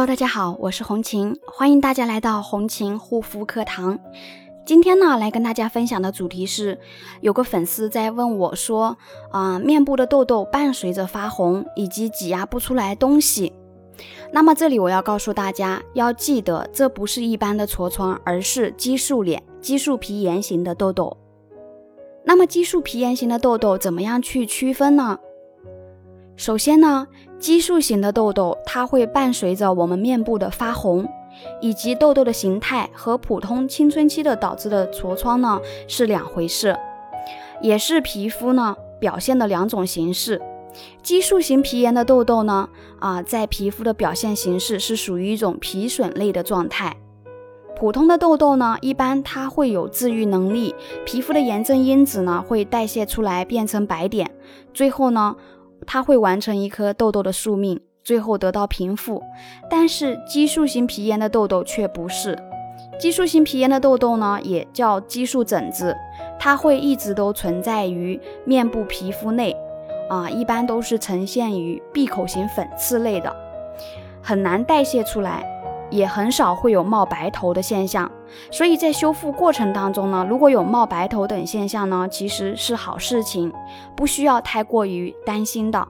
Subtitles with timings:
[0.00, 3.98] Hello，大家好，我是红琴，欢迎大家来到红琴护肤课堂。
[4.64, 6.78] 今天呢，来跟大家分享的主题是，
[7.20, 8.96] 有个粉丝在问我说，
[9.30, 13.52] 啊，面部的痘痘伴随着发红，以及挤压不出来东西。
[14.32, 21.14] 那么这里我要告诉大家，要记得这不是一般的痤疮，而是激素脸、激素皮炎型的痘痘。
[22.24, 25.18] 那么激素皮炎型的痘痘怎么样去区分呢？
[26.40, 27.06] 首先呢，
[27.38, 31.06] 激素型的痘痘它会伴随着我们面部的发红，
[31.60, 36.74] 以及痘痘的形态和普通青春期的导致的痤疮呢是两回事，
[37.60, 40.40] 也是皮肤呢表现的两种形式。
[41.02, 42.66] 激素型皮炎的痘痘呢，
[43.00, 46.96] 啊，在皮肤的表现形式是属于一种皮损类的状态。
[47.76, 54.30] 普通的痘痘呢，一般它会有自愈能力，皮肤的炎症因子呢会代谢出来变成白点，
[54.72, 55.36] 最后呢。
[55.86, 59.22] 它会完成一颗痘痘的宿命，最后得到平复。
[59.68, 62.38] 但是激素型皮炎的痘痘却不是。
[62.98, 65.96] 激素型皮炎的痘痘呢，也叫激素疹子，
[66.38, 69.56] 它会一直都存在于面部皮肤内，
[70.08, 73.34] 啊，一般都是呈现于闭口型粉刺类的，
[74.22, 75.46] 很难代谢出来。
[75.90, 78.10] 也很少会有冒白头的现象，
[78.50, 83.52] 所以在修复过程当中呢，如果有冒白头等现象呢，其实是好事情，
[83.96, 85.86] 不需要太过于担心的。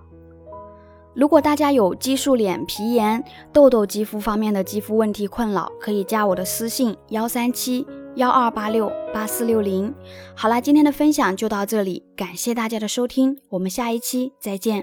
[1.12, 7.84] 如果大家有激素脸、皮炎、痘痘肌肤方面的肌肤问题困扰，可以加我的私信幺三七
[8.15, 9.93] 幺二八六八四六零。
[10.37, 14.78] 好啦，今天的分享就到这里，感谢大家的收听，我们下一期再见。